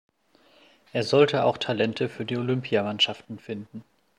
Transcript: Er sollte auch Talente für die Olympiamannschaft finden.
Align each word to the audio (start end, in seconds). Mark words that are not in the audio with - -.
Er 0.93 1.03
sollte 1.03 1.43
auch 1.43 1.59
Talente 1.59 2.09
für 2.09 2.25
die 2.25 2.35
Olympiamannschaft 2.35 3.25
finden. 3.37 3.83